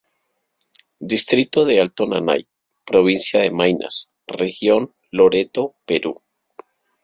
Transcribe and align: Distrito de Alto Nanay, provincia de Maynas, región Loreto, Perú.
Distrito 1.11 1.63
de 1.63 1.79
Alto 1.79 2.07
Nanay, 2.07 2.47
provincia 2.85 3.41
de 3.41 3.51
Maynas, 3.51 4.15
región 4.25 4.95
Loreto, 5.11 5.75
Perú. 5.85 6.15